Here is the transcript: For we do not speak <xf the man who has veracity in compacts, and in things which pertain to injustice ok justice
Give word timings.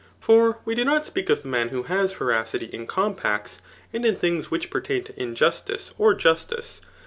For 0.19 0.57
we 0.65 0.73
do 0.73 0.83
not 0.83 1.05
speak 1.05 1.27
<xf 1.27 1.43
the 1.43 1.47
man 1.47 1.69
who 1.69 1.83
has 1.83 2.11
veracity 2.11 2.65
in 2.73 2.87
compacts, 2.87 3.59
and 3.93 4.03
in 4.03 4.15
things 4.15 4.49
which 4.49 4.71
pertain 4.71 5.03
to 5.03 5.21
injustice 5.21 5.93
ok 5.99 6.17
justice 6.17 6.81